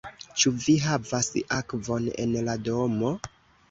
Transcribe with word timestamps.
Ĉu 0.43 0.51
vi 0.63 0.75
havas 0.85 1.31
akvon 1.61 2.11
en 2.27 2.37
la 2.51 2.61
domo? 2.69 3.19